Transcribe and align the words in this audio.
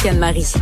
avec 0.00 0.12
Anne-Marie. 0.12 0.52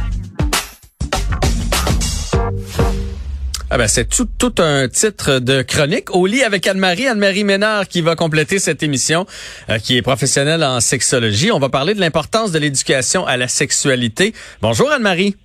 Ah 3.70 3.76
ben 3.76 3.86
c'est 3.86 4.08
tout, 4.08 4.26
tout 4.38 4.54
un 4.58 4.88
titre 4.88 5.38
de 5.38 5.62
chronique 5.62 6.14
au 6.14 6.26
lit 6.26 6.42
avec 6.42 6.66
Anne-Marie, 6.66 7.06
Anne-Marie 7.06 7.44
Ménard 7.44 7.88
qui 7.88 8.00
va 8.00 8.16
compléter 8.16 8.58
cette 8.58 8.82
émission, 8.82 9.26
euh, 9.68 9.78
qui 9.78 9.96
est 9.96 10.02
professionnelle 10.02 10.64
en 10.64 10.80
sexologie. 10.80 11.52
On 11.52 11.58
va 11.58 11.68
parler 11.68 11.94
de 11.94 12.00
l'importance 12.00 12.52
de 12.52 12.58
l'éducation 12.58 13.26
à 13.26 13.36
la 13.36 13.48
sexualité. 13.48 14.34
Bonjour 14.62 14.90
Anne-Marie. 14.90 15.36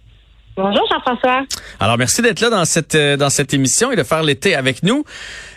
Bonjour 0.56 0.88
Jean-François. 0.90 1.46
Alors 1.80 1.98
merci 1.98 2.22
d'être 2.22 2.40
là 2.40 2.50
dans 2.50 2.66
cette 2.66 2.96
euh, 2.96 3.18
dans 3.18 3.30
cette 3.30 3.54
émission 3.54 3.92
et 3.92 3.96
de 3.96 4.04
faire 4.04 4.24
l'été 4.24 4.56
avec 4.56 4.84
nous. 4.84 5.04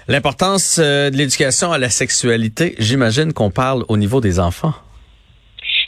L'importance 0.08 0.78
euh, 0.78 1.10
de 1.10 1.16
l'éducation 1.16 1.72
à 1.72 1.78
la 1.78 1.90
sexualité, 1.90 2.74
j'imagine 2.78 3.32
qu'on 3.32 3.50
parle 3.50 3.84
au 3.88 3.96
niveau 3.96 4.20
des 4.20 4.40
enfants. 4.40 4.74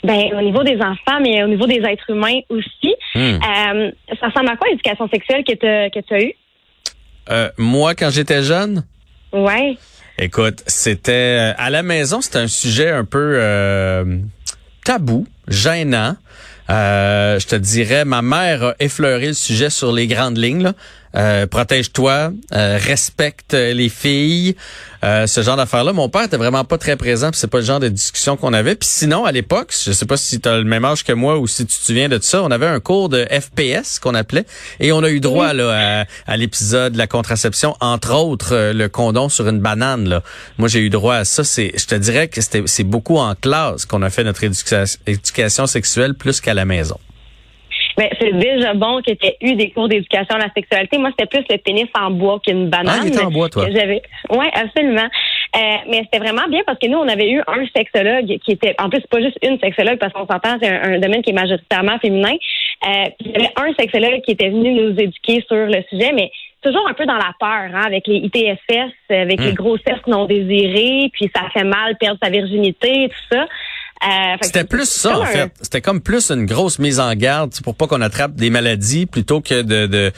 Ben, 0.03 0.33
au 0.33 0.41
niveau 0.41 0.63
des 0.63 0.77
enfants, 0.77 1.19
mais 1.21 1.43
au 1.43 1.47
niveau 1.47 1.67
des 1.67 1.81
êtres 1.81 2.09
humains 2.09 2.39
aussi. 2.49 2.95
Hmm. 3.15 3.39
ça 4.19 4.27
ressemble 4.27 4.49
à 4.49 4.55
quoi 4.55 4.69
l'éducation 4.69 5.09
sexuelle 5.09 5.43
que 5.43 5.53
tu 5.53 5.99
que 5.99 6.05
tu 6.05 6.13
as 6.13 6.21
eue? 6.21 6.33
Euh, 7.29 7.49
moi, 7.57 7.95
quand 7.95 8.09
j'étais 8.09 8.43
jeune? 8.43 8.85
Ouais. 9.31 9.77
Écoute, 10.17 10.63
c'était 10.67 11.51
euh, 11.51 11.53
à 11.57 11.69
la 11.69 11.83
maison, 11.83 12.21
c'était 12.21 12.39
un 12.39 12.47
sujet 12.47 12.89
un 12.89 13.05
peu 13.05 13.35
euh, 13.35 14.17
tabou, 14.83 15.27
gênant. 15.47 16.15
je 16.67 17.45
te 17.47 17.55
dirais, 17.55 18.05
ma 18.05 18.21
mère 18.21 18.63
a 18.63 18.75
effleuré 18.79 19.27
le 19.27 19.33
sujet 19.33 19.69
sur 19.69 19.91
les 19.91 20.07
grandes 20.07 20.37
lignes. 20.37 20.63
Là. 20.63 20.73
Euh, 21.15 21.47
protège-toi, 21.47 22.31
euh, 22.53 22.77
respecte 22.79 23.53
les 23.53 23.89
filles, 23.89 24.55
euh, 25.03 25.25
ce 25.25 25.41
genre 25.41 25.57
d'affaires-là. 25.57 25.91
Mon 25.91 26.07
père 26.07 26.23
était 26.23 26.37
vraiment 26.37 26.63
pas 26.63 26.77
très 26.77 26.95
présent, 26.97 27.31
puis 27.31 27.39
c'est 27.39 27.49
pas 27.49 27.59
le 27.59 27.63
genre 27.63 27.79
de 27.79 27.89
discussion 27.89 28.37
qu'on 28.37 28.53
avait. 28.53 28.75
Puis 28.75 28.89
sinon, 28.91 29.25
à 29.25 29.31
l'époque, 29.31 29.73
je 29.83 29.91
sais 29.91 30.05
pas 30.05 30.17
si 30.17 30.39
tu 30.39 30.47
as 30.47 30.57
le 30.57 30.65
même 30.65 30.85
âge 30.85 31.03
que 31.03 31.13
moi 31.13 31.39
ou 31.39 31.47
si 31.47 31.65
tu 31.65 31.75
te 31.77 31.85
souviens 31.85 32.09
de 32.09 32.19
ça, 32.21 32.43
on 32.43 32.51
avait 32.51 32.67
un 32.67 32.79
cours 32.79 33.09
de 33.09 33.25
FPS 33.25 33.97
qu'on 33.99 34.13
appelait, 34.13 34.45
et 34.79 34.91
on 34.91 35.01
a 35.03 35.09
eu 35.09 35.19
droit 35.19 35.53
là, 35.53 36.05
à, 36.27 36.37
l'épisode 36.37 36.93
de 36.93 36.97
la 36.97 37.07
contraception, 37.07 37.75
entre 37.79 38.13
autres 38.13 38.71
le 38.73 38.87
condom 38.87 39.29
sur 39.29 39.47
une 39.47 39.59
banane. 39.59 40.07
Là. 40.07 40.23
Moi, 40.57 40.67
j'ai 40.67 40.79
eu 40.79 40.89
droit 40.89 41.15
à 41.15 41.25
ça. 41.25 41.43
C'est, 41.43 41.73
je 41.75 41.85
te 41.85 41.95
dirais 41.95 42.27
que 42.27 42.41
c'était, 42.41 42.63
c'est 42.67 42.83
beaucoup 42.83 43.17
en 43.17 43.33
classe 43.35 43.85
qu'on 43.85 44.03
a 44.03 44.09
fait 44.09 44.23
notre 44.23 44.43
éducation 44.43 45.67
sexuelle 45.67 46.13
plus 46.13 46.39
qu'à 46.39 46.53
la 46.53 46.65
maison. 46.65 46.99
Mais 47.99 48.09
c'est 48.17 48.31
déjà 48.31 48.73
bon 48.73 49.01
que 49.01 49.11
tu 49.11 49.27
aies 49.27 49.35
eu 49.41 49.55
des 49.55 49.71
cours 49.71 49.89
d'éducation 49.89 50.35
à 50.35 50.37
la 50.37 50.53
sexualité. 50.55 50.97
Moi, 50.97 51.09
c'était 51.11 51.25
plus 51.25 51.43
le 51.49 51.57
pénis 51.57 51.87
en 51.93 52.11
bois 52.11 52.39
qu'une 52.39 52.69
banane. 52.69 52.99
Ah, 53.01 53.01
il 53.03 53.09
était 53.09 53.21
en 53.21 53.29
bois, 53.29 53.49
toi. 53.49 53.65
J'avais. 53.69 54.01
Oui, 54.29 54.45
absolument. 54.53 55.09
Euh, 55.57 55.59
mais 55.89 56.03
c'était 56.03 56.19
vraiment 56.19 56.47
bien 56.47 56.61
parce 56.65 56.79
que 56.79 56.87
nous, 56.87 56.97
on 56.97 57.07
avait 57.09 57.29
eu 57.29 57.41
un 57.45 57.65
sexologue 57.75 58.37
qui 58.45 58.51
était, 58.53 58.73
en 58.79 58.89
plus, 58.89 59.01
pas 59.01 59.19
juste 59.19 59.37
une 59.43 59.59
sexologue 59.59 59.97
parce 59.97 60.13
qu'on 60.13 60.25
s'entend, 60.27 60.57
c'est 60.61 60.69
un, 60.69 60.99
domaine 60.99 61.21
qui 61.21 61.31
est 61.31 61.33
majoritairement 61.33 61.99
féminin. 61.99 62.35
Euh, 62.87 63.05
il 63.19 63.31
y 63.31 63.35
avait 63.35 63.51
un 63.57 63.73
sexologue 63.77 64.21
qui 64.21 64.31
était 64.31 64.49
venu 64.49 64.71
nous 64.71 64.91
éduquer 64.91 65.43
sur 65.45 65.57
le 65.57 65.83
sujet, 65.89 66.13
mais 66.13 66.31
toujours 66.61 66.87
un 66.87 66.93
peu 66.93 67.05
dans 67.05 67.17
la 67.17 67.33
peur, 67.37 67.75
hein, 67.75 67.83
avec 67.85 68.07
les 68.07 68.17
ITSS, 68.17 68.93
avec 69.09 69.41
les 69.41 69.51
hmm. 69.51 69.55
grossesses 69.55 70.07
non 70.07 70.23
désirées, 70.25 71.09
puis 71.11 71.29
ça 71.35 71.49
fait 71.53 71.65
mal 71.65 71.97
perdre 71.97 72.19
sa 72.23 72.29
virginité, 72.29 73.09
tout 73.09 73.35
ça. 73.35 73.45
Euh, 74.03 74.35
C'était 74.41 74.63
plus 74.63 74.87
ça, 74.89 75.17
en 75.19 75.25
fait. 75.25 75.51
C'était 75.61 75.81
comme 75.81 76.01
plus 76.01 76.31
une 76.31 76.45
grosse 76.45 76.79
mise 76.79 76.99
en 76.99 77.13
garde 77.15 77.53
pour 77.63 77.75
pas 77.75 77.87
qu'on 77.87 78.01
attrape 78.01 78.33
des 78.35 78.49
maladies 78.49 79.05
plutôt 79.05 79.41
que 79.41 79.61
de, 79.61 79.87
de 79.87 80.11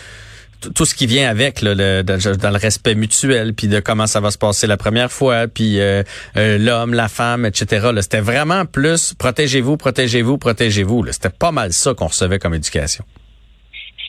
tout 0.76 0.86
ce 0.86 0.94
qui 0.94 1.08
vient 1.08 1.30
avec 1.30 1.62
là, 1.62 1.74
le, 1.76 2.04
dans 2.04 2.50
le 2.52 2.58
respect 2.58 2.94
mutuel, 2.96 3.54
puis 3.54 3.68
de 3.68 3.80
comment 3.80 4.06
ça 4.06 4.20
va 4.20 4.30
se 4.30 4.38
passer 4.38 4.68
la 4.68 4.78
première 4.78 5.12
fois, 5.12 5.48
puis 5.48 5.80
euh, 5.80 6.04
euh, 6.38 6.58
l'homme, 6.60 6.94
la 6.94 7.08
femme, 7.08 7.46
etc. 7.46 7.90
C'était 8.02 8.22
vraiment 8.22 8.66
plus 8.66 9.14
protégez-vous, 9.16 9.78
protégez-vous, 9.78 10.38
protégez-vous. 10.38 11.08
C'était 11.12 11.30
pas 11.30 11.52
mal 11.52 11.74
ça 11.74 11.94
qu'on 11.96 12.08
recevait 12.08 12.38
comme 12.38 12.54
éducation 12.54 13.04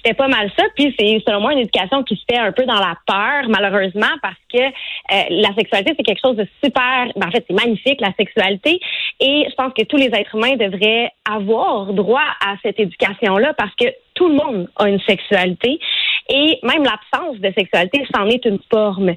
c'était 0.03 0.17
pas 0.17 0.29
mal 0.29 0.51
ça. 0.59 0.65
Puis 0.75 0.95
c'est 0.99 1.23
selon 1.27 1.41
moi 1.41 1.53
une 1.53 1.61
éducation 1.61 2.03
qui 2.03 2.17
se 2.17 2.23
fait 2.31 2.39
un 2.39 2.53
peu 2.53 2.65
dans 2.65 2.79
la 2.79 2.97
peur, 3.07 3.49
malheureusement, 3.49 4.15
parce 4.21 4.37
que 4.53 4.63
euh, 4.63 5.23
la 5.31 5.55
sexualité 5.55 5.95
c'est 5.97 6.03
quelque 6.03 6.21
chose 6.25 6.37
de 6.37 6.47
super. 6.63 7.09
Ben, 7.17 7.29
en 7.29 7.31
fait, 7.31 7.45
c'est 7.49 7.55
magnifique 7.55 8.01
la 8.01 8.13
sexualité, 8.19 8.81
et 9.21 9.47
je 9.49 9.55
pense 9.55 9.73
que 9.77 9.85
tous 9.85 9.97
les 9.97 10.07
êtres 10.07 10.35
humains 10.35 10.57
devraient 10.57 11.11
avoir 11.31 11.93
droit 11.93 12.25
à 12.45 12.57
cette 12.63 12.81
éducation-là 12.81 13.55
parce 13.55 13.75
que 13.77 13.87
tout 14.15 14.29
le 14.29 14.35
monde 14.35 14.69
a 14.77 14.89
une 14.89 15.01
sexualité 15.01 15.79
et 16.29 16.59
même 16.63 16.85
l'absence 16.85 17.39
de 17.39 17.53
sexualité, 17.57 18.05
c'en 18.15 18.27
est 18.29 18.45
une 18.45 18.59
forme. 18.73 19.13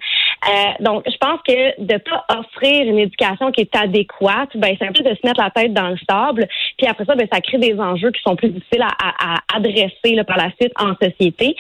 Euh, 0.48 0.72
donc, 0.80 1.04
je 1.08 1.18
pense 1.18 1.40
que 1.48 1.82
de 1.82 1.98
pas 1.98 2.26
offrir 2.30 2.88
une 2.88 3.00
éducation 3.00 3.52
qui 3.52 3.62
est 3.62 3.76
adéquate, 3.76 4.50
ben 4.56 4.76
c'est 4.80 4.88
un 4.88 4.92
peu 4.92 5.04
de 5.04 5.16
se 5.16 5.26
mettre 5.26 5.42
la 5.42 5.50
tête 5.50 5.74
dans 5.74 5.90
le 5.90 5.98
sable. 6.08 6.48
Puis 6.78 6.88
après 6.88 7.06
ça, 7.06 7.16
ben 7.16 7.28
ça 7.32 7.42
crée 7.42 7.58
des 7.58 7.80
enjeux 7.80 8.12
qui 8.12 8.22
sont 8.22 8.36
plus 8.36 8.50
difficiles 8.50 8.84
à, 8.84 9.36
adresser 9.56 10.14
là, 10.14 10.24
par 10.24 10.38
la 10.38 10.52
suite 10.60 10.74
en 10.78 10.94
société. 11.02 11.56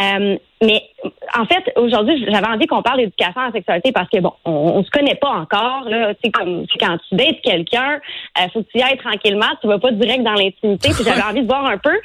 Euh, 0.00 0.36
mais 0.62 0.82
en 1.36 1.44
fait, 1.44 1.72
aujourd'hui, 1.76 2.24
j'avais 2.30 2.46
envie 2.46 2.66
qu'on 2.66 2.82
parle 2.82 2.98
d'éducation 2.98 3.40
à 3.40 3.46
la 3.46 3.52
sexualité 3.52 3.92
parce 3.92 4.08
que 4.08 4.20
bon, 4.20 4.32
on, 4.44 4.82
se 4.84 4.90
connaît 4.90 5.16
pas 5.16 5.30
encore. 5.30 5.84
Là, 5.88 6.14
tu 6.14 6.30
comme 6.30 6.64
quand 6.80 6.96
tu 7.08 7.16
dates 7.16 7.40
quelqu'un, 7.42 8.00
euh, 8.40 8.48
faut 8.52 8.62
que 8.62 8.68
tu 8.70 8.78
y 8.78 8.82
ailles 8.82 8.98
tranquillement. 8.98 9.46
Tu 9.60 9.66
vas 9.66 9.78
pas 9.78 9.90
direct 9.90 10.22
dans 10.22 10.34
l'intimité. 10.34 10.90
J'avais 11.04 11.22
envie 11.22 11.42
de 11.42 11.46
voir 11.46 11.66
un 11.66 11.78
peu 11.78 11.98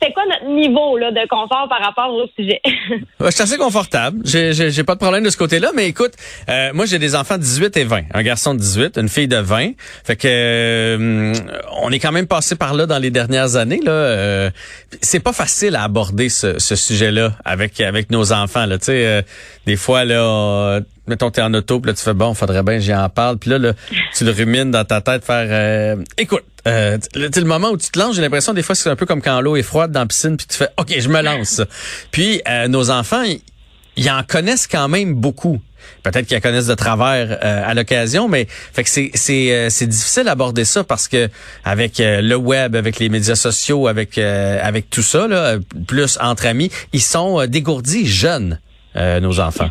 c'était 0.00 0.12
quoi 0.12 0.22
notre 0.26 0.46
niveau 0.54 0.96
là, 0.96 1.10
de 1.10 1.28
confort 1.28 1.68
par 1.68 1.80
rapport 1.80 2.12
au 2.12 2.26
sujet? 2.38 2.60
je 3.20 3.30
suis 3.30 3.42
assez 3.42 3.58
confortable. 3.58 4.20
J'ai, 4.24 4.84
pas 4.84 4.94
de 4.94 5.00
problème 5.00 5.24
de 5.24 5.30
ce 5.30 5.36
côté-là. 5.36 5.70
Mais 5.74 5.86
écoute, 5.86 6.12
euh, 6.48 6.70
moi, 6.72 6.86
j'ai 6.86 6.98
des 6.98 7.14
enfants 7.14 7.36
de 7.36 7.42
18 7.42 7.76
et 7.76 7.84
20. 7.84 8.02
Un 8.14 8.22
garçon 8.22 8.54
de 8.54 8.60
18, 8.60 8.98
une 8.98 9.08
fille 9.08 9.28
de 9.28 9.36
20. 9.36 9.72
Fait 10.04 10.16
que 10.16 10.28
euh, 10.28 11.34
on 11.82 11.90
est 11.90 11.98
quand 11.98 12.12
même 12.12 12.26
passé 12.26 12.56
par 12.56 12.74
là 12.74 12.86
dans 12.86 12.98
les 12.98 13.10
dernières 13.10 13.56
années. 13.56 13.80
Là. 13.84 13.92
Euh, 13.92 14.50
c'est 15.02 15.20
pas 15.20 15.32
facile 15.32 15.76
à 15.76 15.82
aborder 15.82 16.28
ce, 16.28 16.58
ce 16.58 16.76
sujet-là 16.76 17.32
avec 17.44 17.80
avec 17.80 18.10
nos 18.10 18.32
enfants. 18.32 18.66
Là. 18.66 18.76
Sais, 18.80 19.24
des 19.66 19.76
fois, 19.76 20.04
là, 20.04 20.80
mettons, 21.10 21.30
t'es 21.30 21.42
en 21.42 21.52
auto, 21.52 21.80
puis 21.80 21.90
là, 21.90 21.94
tu 21.94 22.02
fais, 22.02 22.14
bon, 22.14 22.32
faudrait 22.34 22.62
bien, 22.62 22.78
j'y 22.78 22.94
en 22.94 23.08
parle. 23.10 23.36
Puis 23.36 23.50
là, 23.50 23.58
là, 23.58 23.72
tu 24.16 24.24
le 24.24 24.30
rumines 24.30 24.70
dans 24.70 24.84
ta 24.84 25.00
tête, 25.02 25.24
faire, 25.24 25.48
euh, 25.50 26.02
écoute, 26.16 26.44
euh, 26.66 26.98
le, 27.14 27.44
moment 27.44 27.70
où 27.70 27.76
tu 27.76 27.90
te 27.90 27.98
lances, 27.98 28.16
j'ai 28.16 28.22
l'impression 28.22 28.52
des 28.52 28.62
fois 28.62 28.74
c'est 28.74 28.90
un 28.90 28.96
peu 28.96 29.06
comme 29.06 29.22
quand 29.22 29.40
l'eau 29.40 29.56
est 29.56 29.62
froide 29.62 29.92
dans 29.92 30.00
la 30.00 30.06
piscine, 30.06 30.36
puis 30.36 30.46
tu 30.46 30.56
fais, 30.56 30.68
OK, 30.76 30.94
je 30.98 31.08
me 31.08 31.22
lance. 31.22 31.62
puis 32.10 32.42
euh, 32.48 32.68
nos 32.68 32.90
enfants, 32.90 33.24
ils 33.96 34.10
en 34.10 34.22
connaissent 34.22 34.66
quand 34.66 34.88
même 34.88 35.14
beaucoup. 35.14 35.60
Peut-être 36.02 36.26
qu'ils 36.26 36.36
en 36.36 36.40
connaissent 36.40 36.66
de 36.66 36.74
travers 36.74 37.38
euh, 37.42 37.62
à 37.66 37.72
l'occasion, 37.74 38.28
mais 38.28 38.46
fait 38.72 38.84
que 38.84 38.90
c'est 38.90 39.10
c'est 39.14 39.70
c'est 39.70 39.86
difficile 39.86 40.24
d'aborder 40.24 40.64
ça 40.64 40.84
parce 40.84 41.08
que 41.08 41.28
avec 41.64 41.94
le 41.98 42.34
web, 42.34 42.76
avec 42.76 42.98
les 42.98 43.08
médias 43.08 43.34
sociaux, 43.34 43.88
avec 43.88 44.18
avec 44.18 44.90
tout 44.90 45.02
ça 45.02 45.26
là, 45.26 45.56
plus 45.86 46.18
entre 46.20 46.46
amis, 46.46 46.70
ils 46.92 47.02
sont 47.02 47.46
dégourdis 47.46 48.06
jeunes 48.06 48.60
nos 48.94 49.40
enfants 49.40 49.70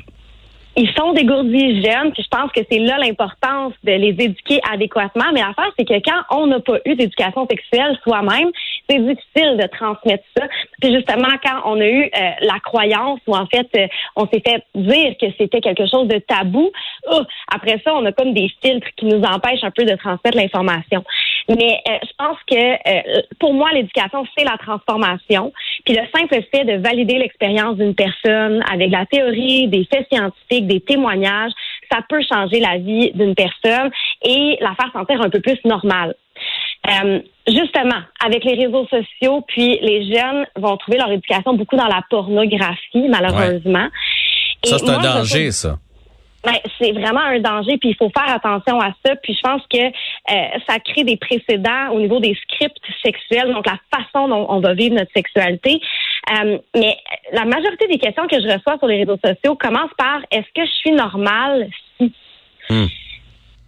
ils 0.80 0.90
sont 0.98 1.12
dégourdis 1.12 1.84
jeunes, 1.84 2.14
puis 2.14 2.24
je 2.24 2.30
pense 2.30 2.52
que 2.54 2.62
c'est 2.72 2.80
là 2.80 2.98
l'importance 2.98 3.74
de 3.84 3.92
les 3.92 4.16
éduquer 4.18 4.62
adéquatement. 4.72 5.26
Mais 5.34 5.42
l'affaire, 5.42 5.72
c'est 5.78 5.84
que 5.84 6.00
quand 6.06 6.22
on 6.32 6.48
n'a 6.48 6.62
pas 6.62 6.78
eu 6.86 6.96
d'éducation 6.96 7.46
sexuelle 7.48 8.00
soi-même, 8.04 8.50
c'est 8.90 9.00
difficile 9.00 9.58
de 9.58 9.68
transmettre 9.68 10.24
ça. 10.36 10.48
Puis 10.82 10.94
justement, 10.94 11.30
quand 11.44 11.62
on 11.66 11.80
a 11.80 11.88
eu 11.88 12.04
euh, 12.04 12.30
la 12.42 12.60
croyance 12.60 13.20
ou 13.28 13.36
en 13.36 13.46
fait, 13.46 13.68
euh, 13.76 13.88
on 14.16 14.28
s'est 14.28 14.42
fait 14.46 14.64
dire 14.76 15.16
que 15.20 15.28
c'était 15.38 15.62
quelque 15.62 15.86
chose 15.88 16.08
de 16.08 16.18
tabou, 16.20 16.72
oh, 17.12 17.22
après 17.54 17.80
ça, 17.86 17.94
on 17.96 18.06
a 18.06 18.12
comme 18.12 18.34
des 18.34 18.50
filtres 18.62 18.88
qui 18.98 19.06
nous 19.06 19.22
empêchent 19.22 19.64
un 19.64 19.72
peu 19.72 19.86
de 19.86 19.96
transmettre 19.96 20.38
l'information. 20.38 21.04
Mais 21.50 21.82
euh, 21.88 21.98
je 22.04 22.12
pense 22.18 22.38
que 22.50 23.36
pour 23.40 23.54
moi, 23.54 23.70
l'éducation, 23.74 24.26
c'est 24.38 24.44
la 24.44 24.58
transformation. 24.58 25.52
Puis 25.86 25.96
le 25.96 26.04
simple 26.16 26.44
fait 26.52 26.66
de 26.66 26.82
valider 26.82 27.18
l'expérience 27.18 27.78
d'une 27.78 27.96
personne 27.96 28.64
avec 28.72 28.92
la 28.92 29.06
théorie, 29.06 29.68
des 29.68 29.86
faits 29.86 30.08
scientifiques, 30.12 30.68
des 30.68 30.82
témoignages, 30.82 31.52
ça 31.92 32.00
peut 32.08 32.22
changer 32.22 32.60
la 32.60 32.78
vie 32.78 33.12
d'une 33.14 33.36
personne 33.36 33.90
et 34.24 34.58
la 34.62 34.76
faire 34.76 34.92
sentir 34.94 35.22
un 35.22 35.30
peu 35.30 35.40
plus 35.40 35.58
normale. 35.66 36.16
Euh, 36.88 37.20
justement, 37.48 38.02
avec 38.24 38.44
les 38.46 38.56
réseaux 38.56 38.88
sociaux, 38.88 39.44
puis 39.48 39.80
les 39.82 40.14
jeunes 40.14 40.46
vont 40.56 40.78
trouver 40.78 40.98
leur 40.98 41.12
éducation 41.12 41.54
beaucoup 41.54 41.76
dans 41.76 41.88
la 41.88 42.02
pornographie, 42.10 43.08
malheureusement. 43.10 43.88
Ça, 44.64 44.78
c'est 44.78 44.90
un 44.90 45.02
danger, 45.02 45.52
ça. 45.52 45.78
Ben, 46.44 46.54
c'est 46.80 46.94
vraiment 46.94 47.20
un 47.20 47.40
danger, 47.40 47.78
puis 47.78 47.90
il 47.90 47.96
faut 47.96 48.10
faire 48.18 48.34
attention 48.34 48.80
à 48.80 48.94
ça. 49.06 49.16
Puis 49.18 49.34
je 49.34 49.42
pense 49.42 49.62
que 49.70 49.78
euh, 49.78 50.60
ça 50.68 50.80
crée 50.80 51.04
des 51.04 51.18
précédents 51.18 51.90
au 51.92 52.00
niveau 52.00 52.20
des 52.22 52.34
scripts 52.44 52.78
sexuels, 53.04 53.52
donc 53.52 53.66
la 53.66 53.78
façon 53.94 54.30
dont 54.30 54.46
on 54.48 54.62
va 54.62 54.74
vivre 54.74 54.96
notre 54.96 55.12
sexualité. 55.14 55.82
Euh, 56.32 56.58
mais 56.76 56.96
la 57.34 57.44
majorité 57.44 57.88
des 57.88 57.98
questions 57.98 58.26
que 58.28 58.40
je 58.40 58.48
reçois 58.48 58.78
sur 58.78 58.88
les 58.88 59.00
réseaux 59.00 59.20
sociaux 59.24 59.56
commencent 59.56 59.94
par 59.98 60.22
est-ce 60.32 60.48
que 60.56 60.66
je 60.66 60.72
suis 60.72 60.92
normale? 60.92 61.70
Si? 61.98 62.14
Hmm. 62.70 62.86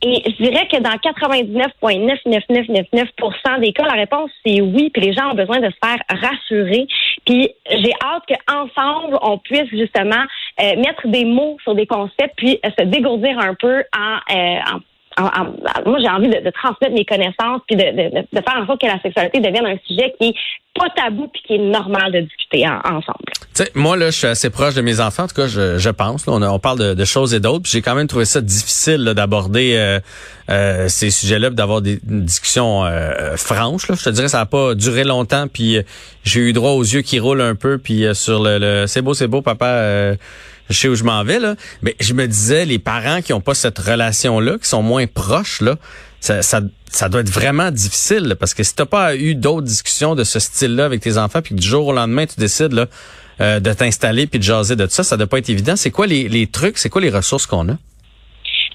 Et 0.03 0.23
je 0.25 0.31
dirais 0.43 0.67
que 0.67 0.77
dans 0.77 0.97
99,99999% 0.97 3.59
des 3.59 3.71
cas, 3.71 3.85
la 3.85 3.93
réponse 3.93 4.31
c'est 4.43 4.59
oui, 4.59 4.89
puis 4.91 5.03
les 5.03 5.13
gens 5.13 5.29
ont 5.31 5.35
besoin 5.35 5.59
de 5.59 5.69
se 5.69 5.75
faire 5.83 5.99
rassurer. 6.09 6.87
Puis 7.25 7.51
j'ai 7.69 7.93
hâte 8.03 8.23
qu'ensemble, 8.27 9.19
on 9.21 9.37
puisse 9.37 9.69
justement 9.69 10.23
euh, 10.59 10.75
mettre 10.77 11.07
des 11.07 11.25
mots 11.25 11.57
sur 11.63 11.75
des 11.75 11.85
concepts, 11.85 12.33
puis 12.35 12.59
euh, 12.65 12.71
se 12.77 12.83
dégourdir 12.85 13.37
un 13.37 13.53
peu 13.53 13.83
en, 13.95 14.17
euh, 14.35 14.57
en 14.73 14.79
moi, 15.19 15.99
j'ai 15.99 16.09
envie 16.09 16.29
de, 16.29 16.49
transmettre 16.51 16.93
mes 16.93 17.05
connaissances 17.05 17.61
puis 17.67 17.75
de, 17.75 17.83
faire 17.83 18.57
en 18.61 18.65
sorte 18.65 18.81
que 18.81 18.87
la 18.87 18.99
sexualité 19.01 19.39
devienne 19.39 19.65
un 19.65 19.77
sujet 19.85 20.13
qui 20.19 20.29
est 20.29 20.35
pas 20.73 20.87
tabou 20.95 21.27
puis 21.27 21.41
qui 21.45 21.55
est 21.55 21.57
normal 21.57 22.13
de 22.13 22.21
discuter 22.21 22.65
ensemble. 22.67 23.25
Tu 23.53 23.63
sais, 23.63 23.71
moi 23.75 23.97
là, 23.97 24.09
je 24.09 24.17
suis 24.17 24.27
assez 24.27 24.49
proche 24.49 24.73
de 24.73 24.81
mes 24.81 25.01
enfants. 25.01 25.23
En 25.23 25.27
tout 25.27 25.35
cas, 25.35 25.47
je, 25.47 25.89
pense. 25.89 26.25
on, 26.27 26.59
parle 26.59 26.95
de, 26.95 27.05
choses 27.05 27.33
et 27.33 27.41
d'autres. 27.41 27.69
J'ai 27.69 27.81
quand 27.81 27.95
même 27.95 28.07
trouvé 28.07 28.25
ça 28.25 28.39
difficile 28.39 29.03
d'aborder 29.03 29.73
euh, 29.75 29.99
euh, 30.49 30.87
ces 30.87 31.09
sujets-là, 31.09 31.49
d'avoir 31.49 31.81
des 31.81 31.99
discussions 32.03 32.85
euh, 32.85 33.35
franches. 33.35 33.89
Là. 33.89 33.95
Je 33.97 34.03
te 34.03 34.09
dirais, 34.09 34.29
ça 34.29 34.37
n'a 34.37 34.45
pas 34.45 34.75
duré 34.75 35.03
longtemps. 35.03 35.47
Puis 35.51 35.77
j'ai 36.23 36.39
eu 36.39 36.53
droit 36.53 36.71
aux 36.71 36.83
yeux 36.83 37.01
qui 37.01 37.19
roulent 37.19 37.41
un 37.41 37.55
peu. 37.55 37.77
Puis 37.77 38.05
sur 38.13 38.41
le, 38.41 38.57
le 38.57 38.87
c'est 38.87 39.01
beau, 39.01 39.13
c'est 39.13 39.27
beau, 39.27 39.41
papa 39.41 40.15
je 40.71 40.79
sais 40.79 40.87
où 40.87 40.95
je 40.95 41.03
m'en 41.03 41.23
vais, 41.23 41.39
là. 41.39 41.55
Mais 41.81 41.95
je 41.99 42.13
me 42.13 42.27
disais, 42.27 42.65
les 42.65 42.79
parents 42.79 43.21
qui 43.21 43.33
ont 43.33 43.41
pas 43.41 43.53
cette 43.53 43.79
relation-là, 43.79 44.57
qui 44.57 44.67
sont 44.67 44.81
moins 44.81 45.07
proches, 45.07 45.61
là, 45.61 45.75
ça, 46.19 46.41
ça, 46.41 47.09
doit 47.09 47.21
être 47.21 47.29
vraiment 47.29 47.71
difficile, 47.71 48.35
parce 48.39 48.53
que 48.53 48.63
si 48.63 48.75
t'as 48.75 48.85
pas 48.85 49.15
eu 49.15 49.33
d'autres 49.35 49.65
discussions 49.65 50.15
de 50.15 50.23
ce 50.23 50.39
style-là 50.39 50.85
avec 50.85 51.01
tes 51.01 51.17
enfants, 51.17 51.41
puis 51.41 51.55
que 51.55 51.59
du 51.59 51.67
jour 51.67 51.87
au 51.87 51.93
lendemain, 51.93 52.25
tu 52.25 52.39
décides, 52.39 52.73
là, 52.73 52.85
euh, 53.39 53.59
de 53.59 53.73
t'installer 53.73 54.27
puis 54.27 54.37
de 54.37 54.43
jaser 54.43 54.75
de 54.75 54.85
tout 54.85 54.91
ça, 54.91 55.03
ça 55.03 55.17
doit 55.17 55.27
pas 55.27 55.39
être 55.39 55.49
évident. 55.49 55.75
C'est 55.75 55.89
quoi 55.89 56.05
les, 56.05 56.29
les 56.29 56.45
trucs, 56.47 56.77
c'est 56.77 56.89
quoi 56.89 57.01
les 57.01 57.09
ressources 57.09 57.47
qu'on 57.47 57.69
a? 57.69 57.77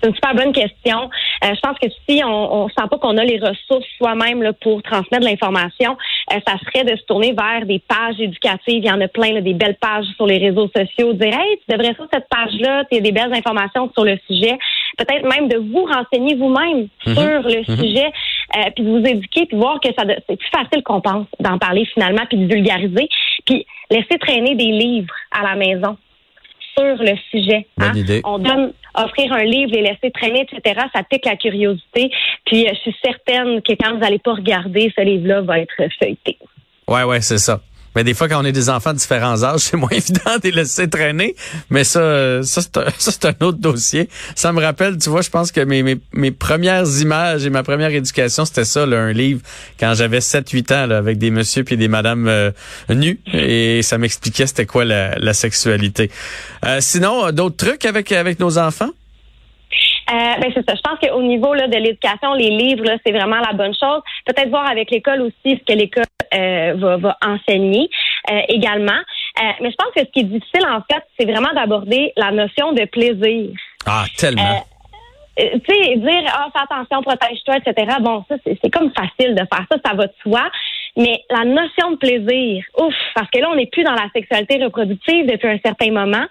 C'est 0.00 0.08
une 0.08 0.14
super 0.14 0.34
bonne 0.34 0.52
question. 0.52 1.08
Euh, 1.44 1.54
je 1.54 1.60
pense 1.60 1.78
que 1.78 1.88
si 2.08 2.22
on 2.24 2.64
ne 2.64 2.70
sent 2.70 2.88
pas 2.90 2.98
qu'on 2.98 3.16
a 3.16 3.24
les 3.24 3.38
ressources 3.38 3.86
soi-même 3.98 4.52
pour 4.60 4.82
transmettre 4.82 5.24
de 5.24 5.30
l'information, 5.30 5.96
euh, 6.32 6.40
ça 6.46 6.54
serait 6.58 6.84
de 6.84 6.96
se 6.96 7.02
tourner 7.04 7.32
vers 7.32 7.66
des 7.66 7.78
pages 7.78 8.18
éducatives. 8.18 8.82
Il 8.82 8.86
y 8.86 8.90
en 8.90 9.00
a 9.00 9.08
plein, 9.08 9.32
là, 9.32 9.40
des 9.40 9.54
belles 9.54 9.76
pages 9.76 10.06
sur 10.16 10.26
les 10.26 10.38
réseaux 10.38 10.68
sociaux. 10.74 11.12
Dire, 11.12 11.38
hey, 11.38 11.58
tu 11.58 11.76
devrais 11.76 11.94
sur 11.94 12.06
cette 12.12 12.28
page-là, 12.28 12.84
tu 12.90 12.98
as 12.98 13.00
des 13.00 13.12
belles 13.12 13.32
informations 13.32 13.90
sur 13.92 14.04
le 14.04 14.18
sujet. 14.26 14.58
Peut-être 14.98 15.24
même 15.24 15.48
de 15.48 15.58
vous 15.58 15.84
renseigner 15.84 16.34
vous-même 16.36 16.88
mhm. 17.06 17.14
sur 17.14 17.42
le 17.42 17.58
mhm. 17.58 17.76
sujet, 17.76 18.12
euh, 18.56 18.70
puis 18.74 18.84
de 18.84 18.90
vous 18.90 19.06
éduquer, 19.06 19.46
puis 19.46 19.56
voir 19.56 19.80
que 19.80 19.88
ça 19.96 20.04
c'est 20.28 20.36
plus 20.36 20.50
facile 20.50 20.82
qu'on 20.82 21.00
pense 21.00 21.26
d'en 21.40 21.58
parler 21.58 21.84
finalement, 21.92 22.22
puis 22.28 22.38
de 22.38 22.52
vulgariser, 22.52 23.08
puis 23.44 23.66
laisser 23.90 24.18
traîner 24.18 24.54
des 24.54 24.72
livres 24.72 25.14
à 25.32 25.42
la 25.42 25.54
maison 25.54 25.96
sur 26.76 26.96
le 26.96 27.16
sujet. 27.30 27.66
Hein. 27.80 27.92
On 28.24 28.38
donne 28.38 28.72
offrir 28.96 29.32
un 29.32 29.44
livre, 29.44 29.72
les 29.72 29.82
laisser 29.82 30.10
traîner, 30.10 30.46
etc. 30.50 30.81
Ça 30.94 31.02
pique 31.02 31.25
la 31.25 31.37
curiosité. 31.37 32.10
Puis 32.44 32.66
euh, 32.66 32.70
je 32.75 32.81
suis 32.81 32.96
certaine 33.04 33.62
que 33.62 33.72
quand 33.72 33.93
vous 33.93 34.00
n'allez 34.00 34.19
pas 34.19 34.34
regarder, 34.34 34.93
ce 34.96 35.02
livre-là 35.02 35.43
va 35.43 35.60
être 35.60 35.75
feuilleté. 36.00 36.38
Ouais, 36.88 37.02
ouais, 37.04 37.20
c'est 37.20 37.38
ça. 37.38 37.60
Mais 37.96 38.04
des 38.04 38.12
fois, 38.12 38.28
quand 38.28 38.40
on 38.40 38.44
est 38.44 38.52
des 38.52 38.69
enfants 38.69 38.93
de 38.93 38.98
différents 38.98 39.43
âges, 39.43 39.60
c'est 39.60 39.76
moins 39.76 39.88
évident 39.90 40.37
de 40.37 40.40
les 40.44 40.52
laisser 40.52 40.88
traîner. 40.88 41.34
Mais 41.70 41.82
ça, 41.82 42.00
euh, 42.00 42.43
ça 42.44 42.60
c'est 42.98 43.25
un, 43.25 43.34
autre 43.40 43.58
dossier. 43.58 44.08
Ça 44.34 44.52
me 44.52 44.60
rappelle, 44.60 44.98
tu 44.98 45.08
vois, 45.08 45.22
je 45.22 45.31
pense 45.31 45.50
que 45.50 45.62
mes, 45.62 45.82
mes, 45.82 45.98
mes 46.12 46.31
premières 46.31 46.87
images 47.00 47.46
et 47.46 47.50
ma 47.50 47.62
première 47.62 47.90
éducation, 47.90 48.44
c'était 48.44 48.66
ça, 48.66 48.84
là, 48.84 49.00
un 49.00 49.12
livre, 49.12 49.40
quand 49.81 49.94
j'avais 49.94 50.19
7-8 50.19 50.75
ans, 50.75 50.87
là, 50.87 50.98
avec 50.98 51.16
des 51.16 51.31
messieurs 51.31 51.64
puis 51.64 51.78
des 51.78 51.88
madames 51.88 52.28
euh, 52.28 52.50
nus. 52.90 53.19
Et 53.32 53.82
ça 53.82 53.96
m'expliquait 53.96 54.46
c'était 54.46 54.66
quoi 54.66 54.84
la, 54.84 55.19
la 55.19 55.32
sexualité. 55.32 56.10
Euh, 56.66 56.78
sinon, 56.81 57.32
d'autres 57.32 57.56
trucs 57.56 57.87
avec, 57.87 58.12
avec 58.12 58.38
nos 58.40 58.58
enfants? 58.58 58.90
Euh, 60.08 60.41
ben 60.41 60.53
c'est 60.55 60.69
ça. 60.69 60.76
Je 60.76 60.81
pense 60.82 60.99
qu'au 61.00 61.23
niveau 61.23 61.53
là, 61.55 61.67
de 61.67 61.76
l'éducation, 61.76 62.32
les 62.35 62.50
livres, 62.50 62.85
c'est 63.05 63.12
vraiment 63.12 63.41
la 63.41 63.53
bonne 63.53 63.75
chose. 63.75 64.03
Peut-être 64.25 64.50
voir 64.50 64.69
avec 64.70 64.91
l'école 64.91 65.23
aussi 65.23 65.58
ce 65.58 65.64
que 65.64 65.76
l'école 65.76 66.05
euh, 66.32 66.75
va, 66.76 66.97
va, 66.97 67.19
enseigner 67.25 67.88
euh, 68.31 68.41
également. 68.49 69.00
mais 69.61 69.70
je 69.70 69.76
pense 69.76 69.93
que 69.94 70.00
ce 70.00 70.11
qui 70.12 70.20
est 70.20 70.25
difficile, 70.25 70.67
en 70.67 70.81
fait, 70.91 71.03
c'est 71.19 71.26
vraiment 71.26 71.53
d'aborder 71.55 72.12
la 72.17 72.31
notion 72.31 72.73
de 72.73 72.85
plaisir. 72.85 73.50
Ah, 73.85 74.05
tellement. 74.17 74.64
tu 75.37 75.44
sais, 75.44 75.97
dire, 75.97 76.32
ah, 76.32 76.49
fais 76.53 76.62
attention, 76.62 77.03
protège-toi, 77.03 77.56
etc. 77.56 77.97
Bon, 78.00 78.25
ça, 78.29 78.37
c'est 78.44 78.70
comme 78.70 78.93
facile 78.93 79.35
de 79.35 79.41
faire 79.41 79.67
ça, 79.70 79.76
ça 79.85 79.94
va 79.94 80.06
de 80.06 80.14
soi. 80.23 80.49
Mais 80.97 81.25
la 81.31 81.44
notion 81.44 81.91
de 81.91 81.97
plaisir, 81.97 82.64
ouf, 82.79 82.94
parce 83.14 83.29
que 83.31 83.38
là, 83.38 83.50
on 83.50 83.56
n'est 83.56 83.67
plus 83.67 83.85
dans 83.85 83.93
la 83.93 84.08
sexualité 84.14 84.62
reproductive 84.64 85.26
depuis 85.26 85.49
un 85.49 85.58
certain 85.64 85.91
moment. 85.91 86.25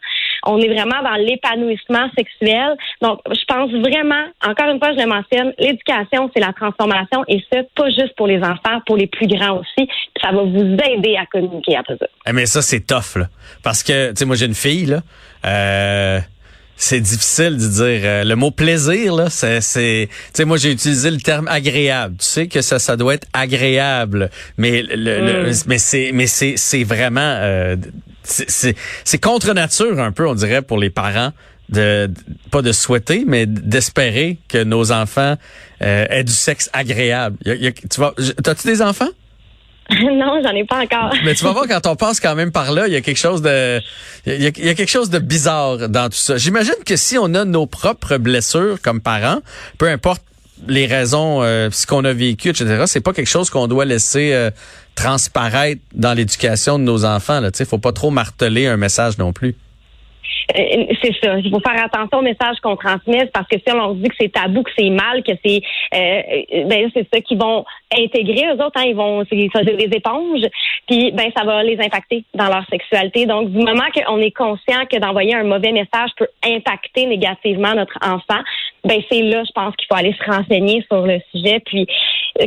On 0.46 0.60
est 0.60 0.68
vraiment 0.68 1.02
dans 1.04 1.16
l'épanouissement 1.16 2.10
sexuel. 2.18 2.76
Donc, 3.02 3.20
je 3.28 3.46
pense 3.48 3.72
vraiment, 3.72 4.26
encore 4.46 4.70
une 4.70 4.80
fois, 4.80 4.94
je 4.94 5.00
le 5.00 5.08
mentionne, 5.08 5.54
l'éducation, 5.58 6.30
c'est 6.34 6.42
la 6.42 6.54
transformation 6.54 7.24
et 7.28 7.44
ce, 7.52 7.60
pas 7.76 7.90
juste 7.90 8.16
pour 8.16 8.28
les 8.28 8.40
enfants, 8.40 8.80
pour 8.86 8.98
les 8.98 9.08
plus 9.08 9.28
grands 9.28 9.60
aussi. 9.60 9.90
ça 10.22 10.32
va 10.32 10.44
vous 10.44 10.78
aider 10.90 11.16
à 11.18 11.26
communiquer 11.26 11.78
après 11.78 11.98
ça. 12.00 12.08
Eh, 12.28 12.34
mais 12.34 12.46
ça, 12.46 12.62
c'est 12.62 12.86
tough, 12.86 13.16
là. 13.16 13.28
Parce 13.64 13.84
que, 13.84 14.10
tu 14.10 14.18
sais, 14.18 14.26
moi, 14.26 14.36
j'ai 14.36 14.46
une 14.46 14.56
fille, 14.56 14.86
là. 14.86 15.02
Euh 15.46 16.20
c'est 16.78 17.00
difficile 17.00 17.58
de 17.58 17.68
dire 17.68 18.02
euh, 18.04 18.24
le 18.24 18.36
mot 18.36 18.52
plaisir 18.52 19.16
là 19.16 19.30
c'est 19.30 19.62
c'est 19.62 20.10
tu 20.10 20.32
sais 20.34 20.46
moi 20.46 20.58
j'ai 20.58 20.72
utilisé 20.72 21.10
le 21.10 21.18
terme 21.18 21.48
agréable. 21.48 22.16
Tu 22.20 22.26
sais 22.26 22.48
que 22.48 22.62
ça 22.62 22.80
ça 22.80 22.98
doit 22.98 23.14
être 23.14 23.28
agréable 23.34 24.30
mais 24.58 24.84
le, 24.84 25.52
mm. 25.52 25.54
mais 25.68 25.78
c'est 25.78 26.12
mais 26.14 26.28
c'est 26.28 26.56
c'est 26.58 26.84
vraiment 26.84 27.22
euh, 27.22 27.76
c'est 28.24 28.76
c'est 29.04 29.22
contre 29.22 29.54
nature 29.54 30.00
un 30.00 30.12
peu 30.12 30.28
on 30.28 30.36
dirait 30.36 30.62
pour 30.62 30.78
les 30.78 30.90
parents 30.90 31.32
de, 31.70 32.12
pas 32.52 32.62
de 32.62 32.72
souhaiter 32.72 33.24
mais 33.26 33.46
d'espérer 33.46 34.38
que 34.48 34.64
nos 34.64 34.92
enfants 34.92 35.36
euh, 35.82 36.06
aient 36.10 36.24
du 36.24 36.34
sexe 36.34 36.70
agréable. 36.74 37.38
Tu 37.44 37.98
vois 37.98 38.14
t'as-tu 38.44 38.68
des 38.68 38.82
enfants? 38.82 39.10
non, 40.02 40.42
j'en 40.44 40.52
ai 40.52 40.64
pas 40.66 40.84
encore. 40.84 41.14
Mais 41.24 41.36
tu 41.36 41.44
vas 41.44 41.52
voir 41.52 41.68
quand 41.68 41.86
on 41.86 41.96
passe 41.96 42.20
quand 42.20 42.36
même 42.36 42.52
par 42.52 42.72
là, 42.72 42.88
il 42.88 42.94
y 42.94 42.96
a 42.96 43.02
quelque 43.02 43.18
chose 43.18 43.42
de 43.42 43.80
il 44.26 44.42
y 44.42 44.48
a, 44.48 44.52
quelque 44.52 44.90
chose 44.90 45.10
de 45.10 45.20
bizarre 45.20 45.90
dans 45.90 46.10
tout 46.10 46.18
ça. 46.18 46.38
J'imagine 46.38 46.74
que 46.86 46.96
si 46.96 47.18
on 47.20 47.34
a 47.36 47.46
nos 47.46 47.68
propres 47.68 48.18
blessures 48.18 48.82
comme 48.82 49.00
parents, 49.00 49.42
peu 49.78 49.88
importe 49.88 50.24
les 50.68 50.88
raisons, 50.88 51.44
euh, 51.44 51.70
ce 51.72 51.86
qu'on 51.86 52.04
a 52.06 52.14
vécu, 52.14 52.50
etc., 52.50 52.84
c'est 52.88 53.02
pas 53.02 53.14
quelque 53.14 53.28
chose 53.28 53.50
qu'on 53.50 53.68
doit 53.68 53.86
laisser 53.86 54.34
euh, 54.34 54.50
transparaître 54.96 55.82
dans 55.94 56.14
l'éducation 56.14 56.80
de 56.80 56.84
nos 56.84 57.06
enfants. 57.06 57.40
Là, 57.40 57.52
faut 57.66 57.78
pas 57.78 57.92
trop 57.92 58.10
marteler 58.10 58.66
un 58.66 58.78
message 58.78 59.18
non 59.18 59.34
plus. 59.34 59.56
Euh, 60.58 60.86
c'est 61.02 61.14
ça. 61.22 61.38
Il 61.40 61.50
faut 61.52 61.60
faire 61.60 61.84
attention 61.84 62.20
au 62.20 62.22
message 62.22 62.58
qu'on 62.62 62.76
transmet 62.76 63.26
parce 63.34 63.48
que 63.48 63.58
si 63.58 63.74
on 63.74 63.78
leur 63.78 63.96
dit 63.96 64.10
que 64.10 64.16
c'est 64.20 64.32
tabou, 64.32 64.64
que 64.64 64.72
c'est 64.78 64.90
mal, 64.90 65.24
que 65.24 65.34
c'est 65.44 65.62
euh, 65.94 66.66
ben 66.66 66.90
c'est 66.94 67.08
ça 67.14 67.22
qu'ils 67.22 67.38
vont 67.38 67.66
intégrer 67.92 68.48
eux 68.48 68.64
autres. 68.64 68.80
Hein, 68.80 68.86
ils 68.88 68.96
vont 68.96 69.24
c'est 69.30 69.36
des 69.36 69.90
éponges. 69.96 70.46
Puis 70.88 71.12
ben 71.12 71.32
ça 71.36 71.44
va 71.44 71.64
les 71.64 71.80
impacter 71.80 72.24
dans 72.34 72.48
leur 72.48 72.66
sexualité. 72.70 73.26
Donc 73.26 73.52
du 73.52 73.58
moment 73.58 73.86
qu'on 73.94 74.20
est 74.20 74.36
conscient 74.36 74.86
que 74.90 74.98
d'envoyer 74.98 75.36
un 75.36 75.44
mauvais 75.44 75.72
message 75.72 76.12
peut 76.18 76.28
impacter 76.46 77.06
négativement 77.06 77.74
notre 77.76 77.98
enfant, 78.02 78.42
ben 78.86 79.02
c'est 79.12 79.22
là, 79.22 79.44
je 79.44 79.52
pense 79.54 79.76
qu'il 79.76 79.88
faut 79.88 79.98
aller 79.98 80.14
se 80.14 80.32
renseigner 80.32 80.86
sur 80.90 81.06
le 81.06 81.20
sujet. 81.34 81.60
Puis 81.66 81.88